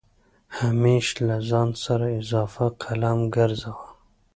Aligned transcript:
همېش 0.59 1.07
له 1.27 1.37
ځان 1.49 1.69
سره 1.83 2.07
اضافه 2.21 2.65
قلم 2.83 3.19
ګرځوه 3.35 3.85